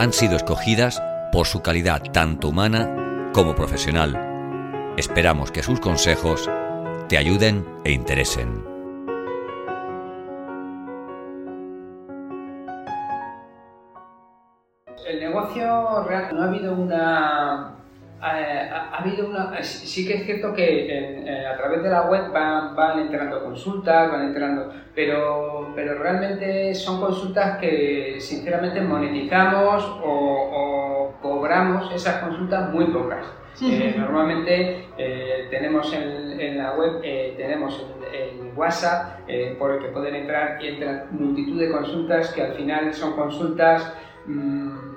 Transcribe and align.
han 0.00 0.14
sido 0.14 0.36
escogidas 0.36 1.02
por 1.30 1.46
su 1.46 1.60
calidad 1.60 2.00
tanto 2.10 2.48
humana 2.48 3.30
como 3.34 3.54
profesional. 3.54 4.94
Esperamos 4.96 5.52
que 5.52 5.62
sus 5.62 5.78
consejos 5.78 6.48
te 7.06 7.18
ayuden 7.18 7.66
e 7.84 7.92
interesen. 7.92 8.64
El 15.06 15.20
negocio 15.20 16.02
real 16.04 16.34
no 16.34 16.44
ha 16.44 16.46
habido 16.46 16.72
una 16.72 17.74
eh, 18.22 18.70
ha, 18.70 18.98
habido 18.98 19.28
una. 19.28 19.58
Eh, 19.58 19.64
sí 19.64 20.06
que 20.06 20.14
es 20.14 20.24
cierto 20.26 20.52
que 20.52 21.24
eh, 21.24 21.46
a 21.46 21.56
través 21.56 21.82
de 21.82 21.88
la 21.88 22.02
web 22.02 22.30
van, 22.32 22.76
van 22.76 22.98
entrando 22.98 23.42
consultas, 23.42 24.10
van 24.10 24.26
entrando. 24.26 24.70
Pero, 24.94 25.72
pero 25.74 25.94
realmente 25.94 26.74
son 26.74 27.00
consultas 27.00 27.58
que 27.58 28.16
sinceramente 28.18 28.80
monetizamos 28.82 30.00
o, 30.04 31.14
cobramos 31.22 31.92
esas 31.94 32.22
consultas 32.22 32.72
muy 32.72 32.86
pocas. 32.86 33.26
normalmente 33.96 34.86
tenemos 35.50 35.92
en, 35.92 36.56
la 36.56 36.72
web 36.74 37.02
tenemos 37.36 37.86
el, 38.12 38.50
WhatsApp 38.56 39.20
por 39.58 39.72
el 39.72 39.78
que 39.80 39.88
pueden 39.88 40.14
entrar 40.14 40.62
y 40.62 40.68
entran 40.68 41.06
multitud 41.12 41.60
de 41.60 41.70
consultas 41.70 42.32
que 42.32 42.42
al 42.42 42.52
final 42.54 42.92
son 42.92 43.14
consultas. 43.14 43.94
Mm, 44.26 44.89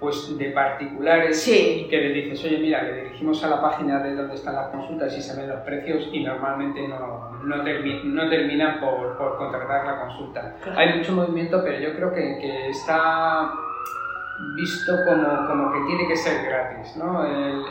pues 0.00 0.38
de 0.38 0.50
particulares 0.50 1.44
que 1.44 1.96
le 1.96 2.08
dices, 2.10 2.44
oye, 2.44 2.58
mira, 2.58 2.82
le 2.82 3.02
dirigimos 3.02 3.42
a 3.42 3.48
la 3.48 3.60
página 3.60 3.98
de 4.00 4.14
donde 4.14 4.34
están 4.34 4.54
las 4.54 4.68
consultas 4.68 5.16
y 5.16 5.20
se 5.20 5.36
ven 5.36 5.48
los 5.48 5.60
precios 5.60 6.08
y 6.12 6.22
normalmente 6.22 6.86
no, 6.86 7.32
no, 7.42 8.28
terminan 8.30 8.78
por, 8.80 9.16
por, 9.16 9.36
contratar 9.36 9.86
la 9.86 10.00
consulta. 10.00 10.56
Hay 10.76 10.98
mucho 10.98 11.12
movimiento, 11.12 11.62
pero 11.64 11.80
yo 11.80 11.94
creo 11.96 12.12
que, 12.12 12.38
que 12.38 12.68
está 12.68 13.50
visto 14.54 14.92
como, 15.04 15.46
como, 15.46 15.72
que 15.72 15.86
tiene 15.88 16.06
que 16.06 16.16
ser 16.16 16.46
gratis, 16.46 16.96
¿no? 16.96 17.24
El, 17.24 17.64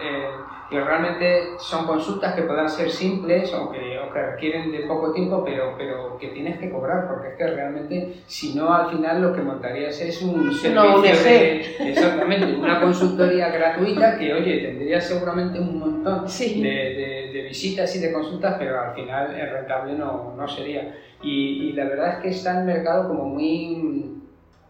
que 0.70 0.82
realmente 0.82 1.58
son 1.60 1.86
consultas 1.86 2.36
que 2.36 2.42
puedan 2.42 2.70
ser 2.70 2.90
simples 2.90 3.54
o 3.54 3.72
que, 3.72 3.98
o 4.00 4.12
que, 4.12 4.22
requieren 4.22 4.72
de 4.72 4.80
poco 4.80 5.14
tiempo, 5.14 5.44
pero, 5.46 5.76
pero 5.78 6.18
que 6.18 6.28
tienes 6.30 6.60
que 6.60 6.70
cobrar, 6.70 7.08
porque 7.08 7.30
es 7.30 7.36
que 7.36 7.48
realmente, 7.48 8.16
si 8.28 8.54
no, 8.54 8.74
al 8.74 8.90
final 8.90 9.22
lo 9.22 9.34
que 9.34 9.42
montarías 9.42 10.00
es 10.02 10.22
un 10.22 10.54
servicio 10.54 11.02
de, 11.02 11.90
exactamente, 11.90 12.54
una 12.56 12.82
consultoría 12.82 13.50
gratuita 13.50 14.18
que, 14.18 14.34
oye, 14.34 14.58
tendría 14.60 15.00
seguramente 15.00 15.60
un 15.60 15.80
montón 15.80 16.26
de, 16.26 17.30
de, 17.34 17.42
visitas 17.48 17.96
y 17.96 18.00
de 18.00 18.12
consultas, 18.12 18.56
pero 18.60 18.82
al 18.82 18.94
final 18.94 19.34
es 19.40 19.52
rentable 19.52 19.94
no, 19.94 20.34
no 20.36 20.48
sería. 20.48 20.98
Y, 21.22 21.70
y, 21.70 21.74
la 21.74 21.86
verdad 21.86 22.16
es 22.16 22.20
que 22.22 22.30
está 22.30 22.60
el 22.60 22.66
mercado 22.66 23.08
como 23.08 23.26
muy, 23.26 24.22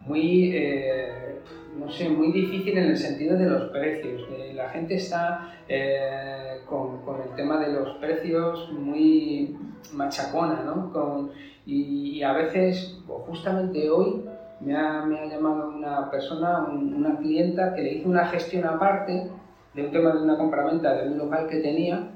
muy 0.01 0.51
eh, 0.55 1.26
no 1.75 1.89
sé, 1.89 2.09
muy 2.09 2.31
difícil 2.31 2.77
en 2.77 2.85
el 2.85 2.97
sentido 2.97 3.37
de 3.37 3.49
los 3.49 3.69
precios. 3.71 4.27
la 4.53 4.69
gente 4.69 4.95
está 4.95 5.53
eh, 5.67 6.61
con, 6.65 7.01
con, 7.01 7.21
el 7.21 7.35
tema 7.35 7.59
de 7.59 7.73
los 7.73 7.97
precios 7.97 8.71
muy 8.71 9.55
machacona, 9.93 10.63
¿no? 10.63 10.91
Con, 10.91 11.31
y, 11.65 12.21
a 12.23 12.33
veces, 12.33 12.99
justamente 13.07 13.89
hoy, 13.89 14.23
me 14.61 14.75
ha, 14.75 15.05
me 15.05 15.19
ha 15.19 15.25
llamado 15.25 15.69
una 15.69 16.09
persona, 16.09 16.65
una 16.69 17.17
clienta, 17.17 17.75
que 17.75 17.81
le 17.81 17.93
hizo 17.93 18.09
una 18.09 18.25
gestión 18.27 18.65
aparte 18.65 19.29
de 19.73 19.85
un 19.85 19.91
tema 19.91 20.13
de 20.13 20.23
una 20.23 20.37
compraventa 20.37 20.95
de 20.95 21.11
un 21.11 21.17
local 21.17 21.47
que 21.47 21.59
tenía 21.59 22.11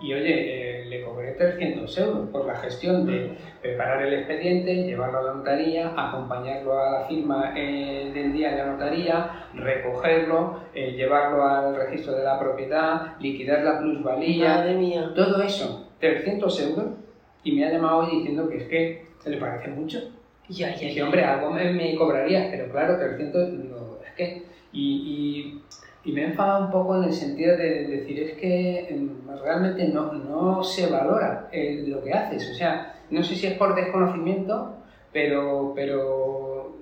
y 0.00 0.12
oye, 0.12 0.55
le 0.88 1.02
cobré 1.02 1.32
300 1.32 1.98
euros 1.98 2.28
por 2.30 2.46
la 2.46 2.56
gestión 2.56 3.06
de 3.06 3.36
preparar 3.60 4.02
el 4.02 4.14
expediente, 4.14 4.74
llevarlo 4.84 5.18
a 5.18 5.22
la 5.22 5.34
notaría, 5.34 5.92
acompañarlo 5.96 6.78
a 6.78 6.90
la 6.90 7.06
firma 7.06 7.52
eh, 7.56 8.10
del 8.14 8.32
día 8.32 8.52
en 8.52 8.58
la 8.58 8.66
notaría, 8.66 9.46
recogerlo, 9.54 10.60
eh, 10.74 10.92
llevarlo 10.92 11.44
al 11.44 11.76
registro 11.76 12.14
de 12.14 12.24
la 12.24 12.38
propiedad, 12.38 13.16
liquidar 13.20 13.62
la 13.62 13.78
plusvalía. 13.78 14.66
Todo 15.14 15.42
eso, 15.42 15.88
300 16.00 16.60
euros. 16.62 16.86
Y 17.44 17.52
me 17.52 17.64
ha 17.64 17.70
llamado 17.70 17.98
hoy 17.98 18.18
diciendo 18.18 18.48
que 18.48 18.56
es 18.56 18.64
que 18.64 19.06
le 19.30 19.36
parece 19.38 19.68
mucho. 19.68 20.00
Ya, 20.48 20.74
ya, 20.74 20.84
y 20.84 20.88
dije, 20.88 21.02
hombre, 21.02 21.24
algo 21.24 21.50
me, 21.50 21.96
cobraría, 21.96 22.48
pero 22.50 22.70
claro, 22.70 22.98
300, 22.98 23.62
digo, 23.62 24.00
es 24.06 24.12
que. 24.14 24.42
y 24.72 24.82
y 25.06 25.62
me 26.12 26.22
he 26.22 26.24
enfadado 26.26 26.66
un 26.66 26.70
poco 26.70 26.96
en 26.96 27.04
el 27.04 27.12
sentido 27.12 27.56
de 27.56 27.86
decir, 27.86 28.20
es 28.20 28.32
que 28.34 28.88
em, 28.88 29.10
realmente 29.42 29.88
no, 29.88 30.12
no 30.12 30.62
se 30.62 30.86
valora 30.86 31.48
eh, 31.52 31.84
lo 31.86 32.02
que 32.02 32.12
haces. 32.12 32.50
O 32.50 32.54
sea, 32.54 32.94
no 33.10 33.22
sé 33.22 33.34
si 33.34 33.46
es 33.46 33.54
por 33.54 33.74
desconocimiento, 33.74 34.76
pero, 35.12 35.72
pero 35.74 36.76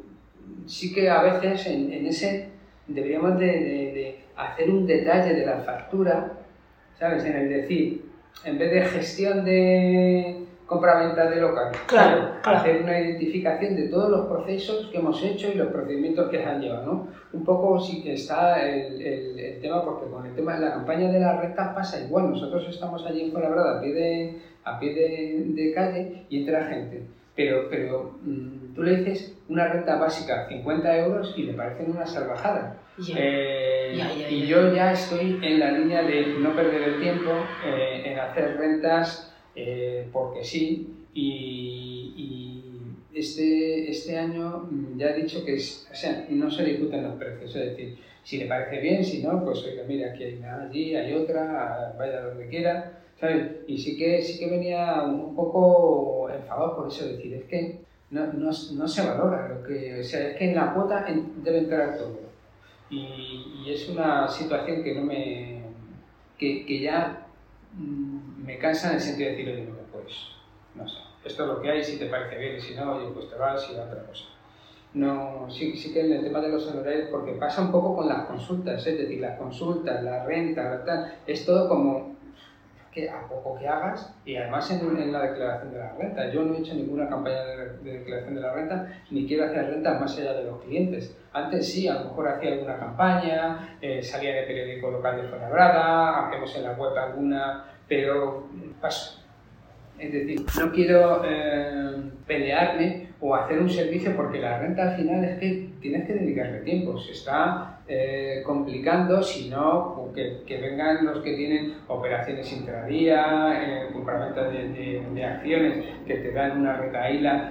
sí 0.67 0.93
que 0.93 1.09
a 1.09 1.23
veces 1.23 1.67
en, 1.67 2.07
ese 2.07 2.49
deberíamos 2.87 3.39
de, 3.39 3.47
de, 3.47 4.25
hacer 4.37 4.71
un 4.71 4.87
detalle 4.87 5.35
de 5.35 5.47
la 5.47 5.59
factura, 5.61 6.33
¿sabes? 6.99 7.25
En 7.25 7.37
el 7.37 7.49
decir, 7.49 8.05
en 8.45 8.59
vez 8.59 8.73
de 8.73 8.83
gestión 8.83 9.45
de 9.45 10.44
compra-venta 10.67 11.29
de 11.29 11.41
local. 11.41 11.73
Claro, 11.87 12.33
Hacer 12.43 12.83
una 12.83 12.99
identificación 12.99 13.77
de 13.77 13.89
todos 13.89 14.11
los 14.11 14.27
procesos 14.27 14.89
que 14.91 14.99
hemos 14.99 15.23
hecho 15.23 15.49
y 15.49 15.55
los 15.55 15.69
procedimientos 15.69 16.31
que 16.31 16.39
se 16.39 16.45
han 16.45 16.61
llevado, 16.61 16.87
¿no? 16.87 17.09
Un 17.33 17.45
poco 17.45 17.79
sí 17.81 18.03
que 18.03 18.15
está 18.15 18.67
el, 18.67 19.01
el, 19.01 19.61
tema, 19.61 19.85
porque 19.85 20.11
con 20.11 20.27
el 20.27 20.35
tema 20.35 20.55
de 20.55 20.67
la 20.67 20.73
campaña 20.73 21.11
de 21.11 21.21
las 21.21 21.41
rentas 21.41 21.75
pasa 21.75 22.01
igual. 22.01 22.31
Nosotros 22.31 22.67
estamos 22.69 23.05
allí 23.07 23.23
en 23.23 23.33
Fuenlabrada 23.33 23.79
a 23.79 23.81
pie 23.81 23.95
de, 23.95 24.39
a 24.65 24.79
pie 24.79 24.95
de, 24.95 25.45
de 25.49 25.73
calle 25.73 26.27
y 26.29 26.41
entra 26.41 26.65
gente. 26.67 27.03
Pero, 27.35 27.69
pero 27.69 28.19
mm, 28.23 28.75
tú 28.75 28.83
le 28.83 28.97
dices 28.97 29.37
una 29.49 29.69
renta 29.69 29.97
básica, 29.97 30.47
50 30.49 30.99
euros, 30.99 31.35
y 31.37 31.43
le 31.43 31.55
parecen 31.55 31.91
una 31.91 32.07
salvajada. 32.07 32.77
Eh, 33.17 33.99
y 34.31 34.47
yo 34.47 34.73
ya 34.73 34.93
estoy 34.93 35.41
en 35.43 35.59
la 35.59 35.73
línea 35.73 36.03
de 36.03 36.37
no 36.39 36.55
perder 36.55 36.83
el 36.83 37.01
tiempo 37.01 37.31
eh, 37.67 38.03
en 38.05 38.19
hacer 38.21 38.57
rentas 38.57 39.34
eh, 39.55 40.09
porque 40.13 40.45
sí, 40.45 40.95
y, 41.15 42.51
este, 43.13 43.89
este 43.91 44.19
año 44.19 44.67
mm, 44.71 44.99
ya 44.99 45.11
he 45.11 45.23
dicho 45.23 45.45
que 45.45 45.55
es, 45.55 45.89
o 45.91 45.95
sea, 45.95 46.27
no 46.31 46.51
se 46.51 46.65
discuten 46.65 47.05
los 47.05 47.15
precios, 47.15 47.55
es 47.55 47.71
decir, 47.71 47.97
si 48.25 48.39
le 48.39 48.47
parece 48.47 48.81
bien, 48.81 49.05
si 49.05 49.23
no, 49.23 49.45
pues 49.45 49.63
oiga, 49.65 49.85
mira, 49.87 50.11
aquí 50.11 50.25
hay 50.25 50.35
una 50.37 50.63
allí, 50.63 50.97
hay 50.97 51.13
otra, 51.13 51.95
vaya 51.97 52.23
donde 52.23 52.49
quiera, 52.49 53.01
¿sabes? 53.21 53.53
Y 53.69 53.79
sí 53.79 53.97
que, 53.97 54.21
sí 54.21 54.39
que 54.39 54.51
venía 54.51 55.03
un 55.03 55.37
poco 55.37 56.29
enfadado 56.31 56.77
por 56.77 56.89
eso, 56.89 57.07
decir, 57.07 57.35
es 57.35 57.45
que 57.45 57.79
no, 58.11 58.27
no, 58.33 58.51
no, 58.51 58.89
se 58.89 59.07
valora 59.07 59.49
lo 59.49 59.63
que, 59.63 60.01
o 60.01 60.03
sea, 60.03 60.31
es 60.31 60.37
que 60.37 60.51
en 60.51 60.57
la 60.57 60.75
cuota 60.75 61.07
debe 61.43 61.59
entrar 61.59 61.97
todo. 61.99 62.19
Y, 62.91 63.63
y 63.65 63.73
es 63.73 63.89
una 63.89 64.29
situación 64.29 64.83
que 64.83 64.95
no 64.95 65.03
me, 65.03 65.63
que, 66.39 66.67
que 66.67 66.81
ya 66.81 67.27
me 67.77 68.59
cansa 68.59 68.91
en 68.91 68.95
el 68.97 69.01
sentido 69.01 69.31
de 69.31 69.37
decir, 69.37 69.55
oye, 69.55 69.69
pues, 69.93 70.15
no 70.75 70.89
sé, 70.89 70.99
esto 71.25 71.43
es 71.43 71.49
lo 71.49 71.63
que 71.63 71.71
hay, 71.71 71.85
si 71.85 71.99
te 71.99 72.07
parece 72.07 72.39
bien, 72.39 72.61
si 72.61 72.75
no, 72.75 72.97
oye, 72.97 73.09
pues 73.13 73.29
te 73.29 73.37
vas 73.37 73.69
y 73.71 73.77
a 73.77 73.85
otra 73.85 74.05
cosa. 74.05 74.25
No, 74.93 75.49
sí, 75.51 75.77
sí 75.77 75.93
que 75.93 76.03
en 76.03 76.13
el 76.13 76.23
tema 76.23 76.41
de 76.41 76.51
los 76.51 76.67
honorarios, 76.69 77.09
porque 77.11 77.33
pasa 77.33 77.63
un 77.63 77.73
poco 77.73 77.97
con 77.97 78.09
las 78.09 78.27
consultas, 78.27 78.87
es 78.87 78.99
decir, 78.99 79.21
las 79.21 79.37
consultas, 79.39 80.05
la 80.05 80.25
renta, 80.25 80.85
tal, 80.85 81.15
es 81.27 81.45
todo 81.45 81.69
como 81.69 82.14
que 82.95 83.11
a 83.11 83.27
poco 83.29 83.59
que 83.59 83.67
hagas, 83.67 84.15
y 84.25 84.37
además 84.37 84.71
en, 84.71 85.13
la 85.13 85.23
declaración 85.23 85.73
de 85.73 85.79
la 85.79 85.93
renta. 85.95 86.31
Yo 86.31 86.43
no 86.43 86.55
he 86.55 86.59
hecho 86.59 86.75
ninguna 86.75 87.09
campaña 87.09 87.45
de, 87.45 87.99
declaración 87.99 88.37
de 88.37 88.41
la 88.41 88.55
renta, 88.55 88.89
ni 89.11 89.27
quiero 89.27 89.45
hacer 89.45 89.67
rentas 89.67 90.01
más 90.01 90.17
allá 90.17 90.35
de 90.35 90.45
los 90.45 90.63
clientes. 90.63 91.17
Antes 91.33 91.71
sí, 91.73 91.89
a 91.89 91.95
lo 91.95 92.05
mejor 92.05 92.29
hacía 92.29 92.53
alguna 92.53 92.79
campaña, 92.79 93.77
eh, 93.81 94.03
salía 94.03 94.31
en 94.31 94.37
el 94.37 94.47
periódico 94.47 94.91
local 94.93 95.21
de 95.21 95.29
Fuenlabrada, 95.29 96.29
hacemos 96.29 96.57
en 96.57 96.63
la 96.63 96.73
web 96.73 96.97
alguna, 96.97 97.65
pero 97.89 98.47
paso. 98.81 99.21
Es 99.99 100.13
decir, 100.13 100.45
no 100.59 100.73
quiero 100.73 101.23
eh, 101.25 102.11
pelearme 102.27 103.09
o 103.21 103.35
hacer 103.35 103.59
un 103.59 103.71
servicio 103.71 104.15
porque 104.17 104.39
la 104.39 104.59
renta 104.59 104.91
al 104.91 104.97
final 104.97 105.25
es 105.25 105.39
que 105.39 105.71
tienes 105.81 106.07
que 106.07 106.15
dedicarle 106.15 106.61
tiempo. 106.61 106.99
Se 106.99 107.13
está 107.13 107.74
eh, 107.87 108.43
complicando, 108.47 109.23
si 109.23 109.51
no, 109.51 110.11
que, 110.15 110.43
que, 110.47 110.59
vengan 110.61 111.05
los 111.05 111.19
que 111.19 111.35
tienen 111.35 111.79
operaciones 111.89 112.51
intradía, 112.53 113.53
eh, 113.63 113.89
compraventa 113.93 114.45
de, 114.45 115.03
de, 115.15 115.25
acciones 115.25 115.85
que 116.07 116.15
te 116.15 116.33
dan 116.33 116.61
una 116.61 116.77
retaíla. 116.77 117.51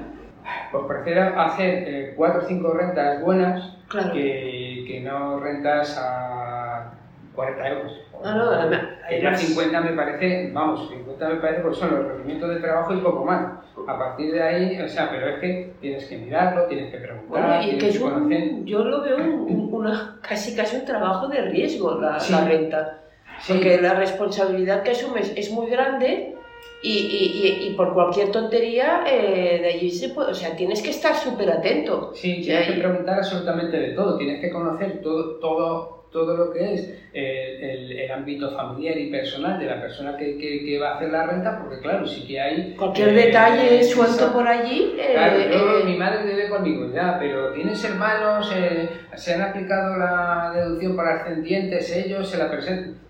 Pues 0.71 0.83
prefiero 0.87 1.39
hacer 1.39 1.83
eh, 1.87 2.13
cuatro 2.17 2.41
o 2.41 2.45
cinco 2.45 2.73
rentas 2.73 3.21
buenas 3.21 3.77
que, 4.11 4.85
que 4.87 5.01
no 5.01 5.39
rentas 5.39 5.97
a 5.97 6.93
40 7.35 7.69
euros. 7.69 7.93
No, 8.23 8.29
además, 8.51 8.81
Que 9.09 9.21
ya 9.21 9.29
además- 9.29 9.41
50 9.41 9.81
me 9.81 9.91
parece, 9.93 10.51
vamos, 10.51 10.89
50 10.89 11.29
me 11.29 11.35
parece 11.35 11.61
porque 11.61 11.77
son 11.77 11.91
los 11.91 12.07
rendimientos 12.07 12.49
de 12.49 12.59
trabajo 12.59 12.93
y 12.93 13.01
poco 13.01 13.23
más. 13.25 13.45
A 13.87 13.97
partir 13.97 14.31
de 14.33 14.41
ahí, 14.41 14.79
o 14.81 14.87
sea, 14.87 15.09
pero 15.11 15.27
es 15.27 15.39
que 15.39 15.73
tienes 15.81 16.05
que 16.05 16.17
mirarlo, 16.17 16.65
tienes 16.67 16.91
que 16.91 16.97
preguntar, 16.97 17.27
Bueno, 17.27 17.63
y 17.63 17.77
que 17.77 17.89
es 17.89 17.97
que 17.97 18.03
un, 18.03 18.65
yo 18.65 18.83
lo 18.83 19.01
veo 19.01 19.17
un- 19.17 19.41
un- 19.51 19.73
una, 19.73 20.17
casi 20.21 20.55
casi 20.55 20.77
un 20.77 20.85
trabajo 20.85 21.27
de 21.27 21.41
riesgo 21.41 21.99
la, 21.99 22.19
Sí. 22.19 22.31
la 22.31 22.45
renta, 22.45 22.99
Sí. 23.41 23.53
porque 23.53 23.81
la 23.81 23.93
responsabilidad 23.95 24.83
que 24.83 24.91
asumes 24.91 25.33
es 25.35 25.51
muy 25.51 25.69
grande 25.69 26.35
y, 26.81 26.91
y- 26.91 27.47
y- 27.47 27.67
y 27.67 27.75
por 27.75 27.93
cualquier 27.93 28.29
tontería 28.31 29.03
eh, 29.09 29.59
de 29.61 29.67
allí 29.69 29.89
se 29.89 30.09
puede, 30.09 30.31
o 30.31 30.35
sea, 30.35 30.55
tienes 30.55 30.81
que 30.81 30.89
estar 30.89 31.15
súper 31.15 31.49
atento. 31.49 32.11
Sí, 32.13 32.41
tienes 32.41 32.67
que 32.67 32.73
preguntar 32.73 33.19
absolutamente 33.19 33.77
de 33.79 33.89
todo, 33.93 34.17
tienes 34.17 34.41
que 34.41 34.49
conocer 34.49 35.01
todo, 35.01 35.35
todo, 35.39 36.03
todo 36.11 36.35
lo 36.37 36.51
que 36.51 36.73
es 36.73 36.89
eh, 37.13 37.73
el, 37.73 37.91
el 37.99 38.11
ámbito 38.11 38.51
familiar 38.51 38.97
y 38.97 39.09
personal 39.09 39.57
de 39.59 39.65
la 39.65 39.79
persona 39.81 40.17
que, 40.17 40.37
que- 40.37 40.65
que 40.65 40.77
va 40.77 40.89
a 40.91 40.95
hacer 40.97 41.09
la 41.09 41.25
renta, 41.25 41.57
porque 41.59 41.79
claro, 41.81 42.05
sí 42.05 42.27
que 42.27 42.39
hay... 42.41 42.75
Cualquier 42.75 43.09
eh, 43.09 43.13
detalle 43.13 43.83
suelto 43.85 44.13
exacto. 44.15 44.33
por 44.33 44.47
allí. 44.47 44.93
eh, 44.99 45.11
Claro, 45.13 45.39
yo, 45.39 45.77
eh, 45.79 45.83
mi 45.85 45.97
madre 45.97 46.25
vive 46.25 46.49
conmigo 46.49 46.91
ya, 46.93 47.17
pero 47.17 47.53
tienes 47.53 47.81
hermanos, 47.85 48.51
eh, 48.55 48.89
se 49.15 49.33
han 49.35 49.41
aplicado 49.41 49.97
la 49.97 50.51
deducción 50.53 50.95
para 50.97 51.21
ascendientes, 51.21 51.95
ellos 51.95 52.29
se 52.29 52.37
la 52.37 52.51
presentan. 52.51 53.01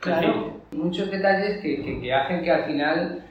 Claro. 0.00 0.32
Fin, 0.70 0.78
muchos 0.82 1.10
detalles 1.10 1.58
que, 1.62 1.82
que- 1.82 2.00
que 2.00 2.12
hacen 2.12 2.42
que 2.42 2.50
al 2.50 2.64
final, 2.64 3.24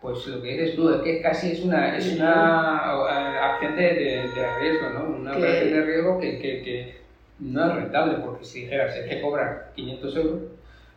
pues 0.00 0.26
lo 0.26 0.42
que 0.42 0.48
dices 0.52 0.76
tú, 0.76 0.90
es 0.94 1.00
que 1.02 1.20
casi 1.22 1.52
es 1.52 1.64
una, 1.64 1.96
es 1.96 2.14
una 2.16 2.92
eh, 3.10 3.38
acción 3.38 3.76
de, 3.76 3.82
de- 3.82 4.28
de 4.28 4.58
riesgo, 4.60 4.90
¿no? 4.90 5.16
Una 5.16 5.32
Que- 5.32 5.38
operación 5.38 5.72
de 5.72 5.82
riesgo 5.82 6.18
que, 6.20 6.38
que- 6.38 7.04
no 7.40 7.66
es 7.68 7.74
rentable, 7.74 8.18
porque 8.24 8.44
si 8.44 8.62
dijeras, 8.62 8.94
es 8.96 9.06
que 9.08 9.20
cobrar 9.20 9.72
500 9.74 10.16
euros, 10.16 10.40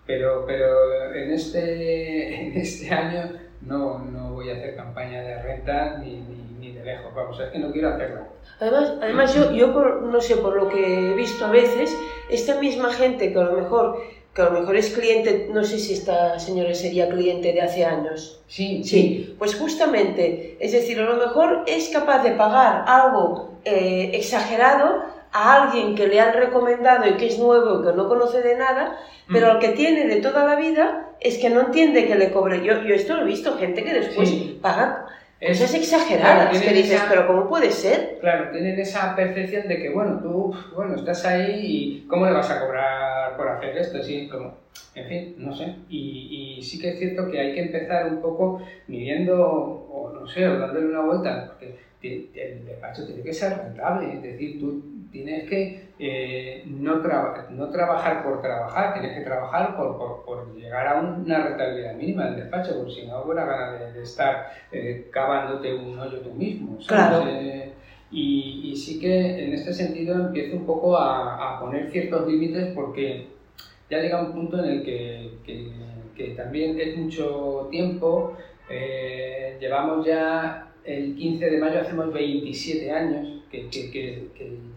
pero, 0.05 0.45
pero 0.45 1.13
en, 1.13 1.31
este, 1.31 2.35
en 2.41 2.55
este 2.57 2.89
año 2.93 3.31
no, 3.61 3.99
no 3.99 4.33
voy 4.33 4.51
a 4.51 4.53
hacer 4.53 4.75
campaña 4.75 5.21
de 5.23 5.41
renta 5.41 5.97
ni, 5.97 6.11
ni, 6.21 6.43
ni 6.59 6.71
de 6.73 6.85
lejos, 6.85 7.13
vamos, 7.15 7.39
es 7.39 7.49
que 7.49 7.57
no 7.59 7.71
quiero 7.71 7.89
hacerla. 7.89 8.27
Además, 8.59 8.93
además 9.01 9.35
yo, 9.35 9.51
yo 9.51 9.73
por, 9.73 10.03
no 10.03 10.21
sé, 10.21 10.37
por 10.37 10.55
lo 10.55 10.69
que 10.69 11.11
he 11.11 11.13
visto 11.15 11.43
a 11.45 11.51
veces, 11.51 11.97
esta 12.29 12.59
misma 12.61 12.93
gente 12.93 13.33
que 13.33 13.39
a 13.39 13.43
lo 13.43 13.53
mejor, 13.53 13.99
que 14.37 14.43
a 14.43 14.45
lo 14.51 14.59
mejor 14.59 14.75
es 14.77 14.91
cliente, 14.91 15.47
no 15.51 15.63
sé 15.63 15.79
si 15.79 15.93
esta 15.93 16.37
señora 16.37 16.71
sería 16.75 17.09
cliente 17.09 17.53
de 17.53 17.61
hace 17.61 17.83
años. 17.83 18.39
Sí, 18.47 18.83
Sí, 18.83 19.33
pues 19.39 19.55
justamente, 19.55 20.55
es 20.59 20.71
decir, 20.73 20.99
a 20.99 21.05
lo 21.05 21.15
mejor 21.15 21.63
es 21.65 21.89
capaz 21.89 22.21
de 22.21 22.31
pagar 22.33 22.83
algo 22.87 23.53
eh, 23.65 24.11
exagerado 24.13 25.01
a 25.33 25.63
alguien 25.63 25.95
que 25.95 26.07
le 26.07 26.19
han 26.19 26.33
recomendado 26.35 27.07
y 27.09 27.13
que 27.17 27.25
es 27.27 27.39
nuevo 27.39 27.81
y 27.81 27.87
que 27.87 27.93
no 27.95 28.07
conoce 28.07 28.41
de 28.43 28.55
nada, 28.57 28.95
pero 29.27 29.47
Mm. 29.47 29.49
al 29.49 29.59
que 29.59 29.69
tiene 29.69 30.05
de 30.07 30.21
toda 30.21 30.45
la 30.45 30.55
vida 30.55 31.09
es 31.19 31.39
que 31.39 31.49
no 31.49 31.61
entiende 31.61 32.05
que 32.05 32.13
le 32.15 32.31
cobre. 32.31 32.63
Yo, 32.63 32.81
yo 32.83 32.93
esto 32.93 33.15
lo 33.15 33.23
he 33.23 33.25
visto, 33.25 33.57
gente 33.57 33.83
que 33.83 33.93
después 33.93 34.29
Sí. 34.29 34.59
paga 34.61 35.07
Es- 35.39 35.59
cosas 35.59 35.75
exageradas, 35.75 36.49
claro, 36.49 36.65
que 36.65 36.73
dices, 36.73 36.93
esa- 36.93 37.09
pero 37.09 37.27
¿cómo 37.27 37.49
puede 37.49 37.71
ser? 37.71 38.17
Claro, 38.21 38.51
tienen 38.51 38.79
esa 38.79 39.15
percepción 39.15 39.67
de 39.67 39.77
que, 39.81 39.89
bueno, 39.89 40.19
tú, 40.21 40.53
bueno, 40.75 40.95
estás 40.95 41.25
ahí 41.25 41.59
y 42.03 42.07
¿cómo 42.07 42.25
le 42.25 42.33
vas 42.33 42.49
a 42.49 42.59
cobrar 42.61 43.16
por 43.37 43.47
hacer 43.47 43.77
esto? 43.77 44.01
Sí, 44.03 44.27
como, 44.27 44.55
en 44.95 45.07
fin, 45.07 45.35
no 45.37 45.53
sé. 45.53 45.75
Y, 45.89 46.57
y 46.57 46.61
sí 46.63 46.79
que 46.79 46.89
es 46.89 46.99
cierto 46.99 47.29
que 47.29 47.39
hay 47.39 47.53
que 47.53 47.61
empezar 47.61 48.07
un 48.07 48.21
poco 48.21 48.61
midiendo, 48.87 49.47
o 49.47 50.11
no 50.13 50.27
sé, 50.27 50.47
o 50.47 50.59
dándole 50.59 50.87
una 50.87 51.01
vuelta, 51.01 51.45
porque 51.47 51.77
el 52.01 52.65
despacho 52.65 53.05
tiene 53.05 53.23
que 53.23 53.33
ser 53.33 53.57
rentable, 53.57 54.13
es 54.13 54.21
decir, 54.21 54.59
tú 54.59 54.81
tienes 55.11 55.49
que 55.49 55.87
eh, 55.99 56.63
no, 56.67 56.97
no 56.97 57.69
trabajar 57.69 58.23
por 58.23 58.41
trabajar, 58.41 58.93
tienes 58.93 59.17
que 59.17 59.23
trabajar 59.23 59.75
por, 59.75 59.97
por, 59.97 60.25
por 60.25 60.55
llegar 60.55 60.87
a 60.87 60.99
una 60.99 61.43
rentabilidad 61.43 61.95
mínima 61.95 62.25
del 62.25 62.35
despacho, 62.37 62.75
porque 62.77 62.91
si 62.91 63.07
no, 63.07 63.23
buena 63.23 63.45
gana 63.45 63.71
de, 63.73 63.93
de 63.93 64.03
estar 64.03 64.51
eh, 64.71 65.09
cavándote 65.11 65.73
un 65.73 65.97
hoyo 65.97 66.19
tú 66.19 66.31
mismo. 66.33 66.79
¿sabes? 66.81 66.87
Claro. 66.87 67.27
Eh, 67.29 67.73
y, 68.11 68.75
sí 68.75 68.99
que 68.99 69.43
en 69.43 69.53
este 69.53 69.73
sentido 69.73 70.15
empiezo 70.15 70.55
un 70.57 70.65
poco 70.65 70.95
a, 70.97 71.55
a 71.55 71.59
poner 71.59 71.91
ciertos 71.91 72.27
límites 72.27 72.73
porque 72.73 73.27
ya 73.89 73.99
llega 73.99 74.21
un 74.21 74.33
punto 74.33 74.63
en 74.63 74.69
el 74.71 74.83
que, 74.83 75.31
que- 75.45 76.33
también 76.35 76.79
es 76.79 76.97
mucho 76.97 77.67
tiempo. 77.71 78.33
eh, 78.69 79.57
llevamos 79.61 80.05
ya 80.05 80.71
el 80.83 81.15
15 81.15 81.49
de 81.49 81.57
mayo, 81.57 81.79
hacemos 81.81 82.11
27 82.13 82.91
años, 82.91 83.41
que, 83.51 83.69
que, 83.69 84.27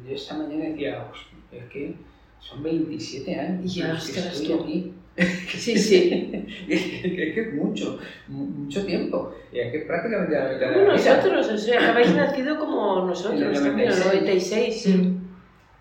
yo 0.08 0.14
esta 0.14 0.36
mañana 0.36 0.66
decía, 0.70 1.08
"Hostia, 1.10 1.58
es 1.64 1.70
que 1.72 1.94
son 2.40 2.62
27 2.62 3.34
años. 3.34 3.74
Ya, 3.74 3.92
que 3.92 4.20
estoy 4.20 4.46
tú. 4.46 4.62
aquí. 4.62 4.92
Sí, 5.58 5.76
sí. 5.76 6.30
es 6.68 6.82
que 6.82 7.28
es 7.28 7.34
que 7.34 7.40
es 7.40 7.54
mucho, 7.54 7.98
mu- 8.28 8.44
mucho 8.46 8.84
tiempo. 8.86 9.34
Y 9.52 9.58
es 9.58 9.70
que 9.72 9.78
es 9.78 9.84
prácticamente 9.84 10.34
la 10.34 10.44
mitad 10.48 10.58
de 10.70 10.76
la 10.76 10.82
vida. 10.82 10.92
nosotros, 10.94 11.48
o 11.50 11.58
sea, 11.58 11.90
habéis 11.90 12.14
nacido 12.14 12.58
como 12.58 13.04
nosotros, 13.04 13.40
En 13.40 13.48
el 13.48 13.54
también, 13.54 13.88
en 13.88 13.94
el 13.94 14.00
96, 14.00 14.82
sí. 14.82 15.16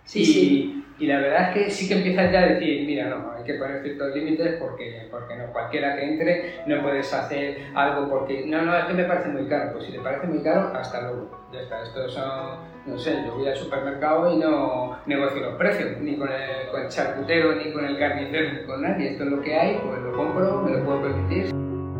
Sí, 0.03 0.19
y, 0.21 0.25
sí. 0.25 0.78
Y 0.99 1.07
la 1.07 1.19
verdad 1.19 1.49
es 1.49 1.53
que 1.53 1.71
sí 1.71 1.87
que 1.87 1.95
empiezas 1.95 2.31
ya 2.31 2.41
a 2.41 2.47
decir, 2.47 2.85
mira, 2.85 3.07
no, 3.07 3.31
hay 3.31 3.43
que 3.45 3.53
poner 3.53 3.81
ciertos 3.81 4.13
límites 4.13 4.57
porque, 4.59 5.07
porque 5.09 5.37
no, 5.37 5.45
cualquiera 5.53 5.95
que 5.95 6.03
entre 6.03 6.55
no 6.67 6.81
puedes 6.81 7.11
hacer 7.13 7.57
algo 7.73 8.09
porque, 8.09 8.45
no, 8.45 8.63
no, 8.63 8.77
es 8.77 8.83
que 8.83 8.93
me 8.93 9.05
parece 9.05 9.29
muy 9.29 9.47
caro. 9.47 9.71
Pues 9.71 9.85
si 9.85 9.93
te 9.93 9.99
parece 9.99 10.27
muy 10.27 10.43
caro, 10.43 10.71
hasta 10.75 11.01
luego. 11.01 11.39
Ya 11.53 11.61
está, 11.61 11.81
estos 11.83 12.13
son, 12.13 12.59
no 12.85 12.97
sé, 12.99 13.15
yo 13.25 13.35
voy 13.35 13.47
al 13.47 13.55
supermercado 13.55 14.31
y 14.33 14.37
no 14.37 14.99
negocio 15.05 15.39
los 15.39 15.55
precios, 15.55 15.97
ni 16.01 16.17
con 16.17 16.29
el, 16.29 16.67
con 16.69 16.81
el 16.81 16.89
charcutero, 16.89 17.55
ni 17.55 17.71
con 17.71 17.85
el 17.85 17.97
carnicero, 17.97 18.53
ni 18.53 18.65
con 18.65 18.81
nadie. 18.81 19.11
Esto 19.11 19.23
es 19.23 19.29
lo 19.29 19.41
que 19.41 19.55
hay, 19.55 19.79
pues 19.81 20.01
lo 20.01 20.17
compro, 20.17 20.61
me 20.63 20.71
lo 20.71 20.83
puedo 20.83 21.01
permitir. 21.01 21.55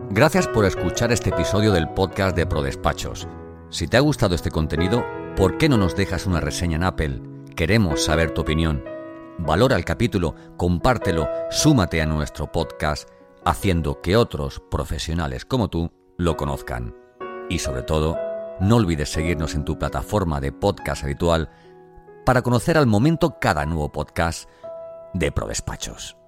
Gracias 0.10 0.46
por 0.50 0.66
escuchar 0.66 1.12
este 1.13 1.30
episodio 1.30 1.72
del 1.72 1.88
podcast 1.88 2.36
de 2.36 2.46
ProDespachos. 2.46 3.30
Si 3.69 3.88
te 3.88 3.96
ha 3.96 4.01
gustado 4.01 4.36
este 4.36 4.51
contenido, 4.51 5.06
¿por 5.38 5.57
qué 5.57 5.69
no 5.69 5.78
nos 5.78 5.96
dejas 5.96 6.25
una 6.25 6.42
reseña 6.42 6.75
en 6.75 6.84
Apple? 6.84 7.28
Queremos 7.59 8.06
saber 8.06 8.31
tu 8.31 8.39
opinión. 8.39 8.85
Valora 9.38 9.75
el 9.75 9.83
capítulo, 9.83 10.33
compártelo, 10.56 11.27
súmate 11.50 12.01
a 12.01 12.06
nuestro 12.06 12.50
podcast, 12.50 13.09
haciendo 13.44 14.00
que 14.00 14.15
otros 14.15 14.61
profesionales 14.71 15.44
como 15.44 15.69
tú 15.69 15.91
lo 16.17 16.38
conozcan. 16.38 16.95
Y 17.50 17.59
sobre 17.59 17.81
todo, 17.81 18.17
no 18.61 18.77
olvides 18.77 19.09
seguirnos 19.09 19.55
en 19.55 19.65
tu 19.65 19.77
plataforma 19.77 20.39
de 20.39 20.53
podcast 20.53 21.03
habitual 21.03 21.50
para 22.25 22.43
conocer 22.43 22.77
al 22.77 22.88
momento 22.88 23.39
cada 23.41 23.65
nuevo 23.65 23.91
podcast 23.91 24.50
de 25.13 25.29
ProDespachos. 25.29 26.18